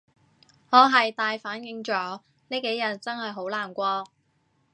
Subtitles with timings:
[0.71, 4.07] 我係大反應咗，呢幾日真係好難過